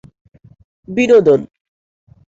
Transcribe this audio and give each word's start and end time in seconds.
বিনোদন 0.87 1.41